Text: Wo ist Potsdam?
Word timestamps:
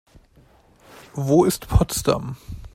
Wo 1.13 1.43
ist 1.45 1.67
Potsdam? 1.67 2.35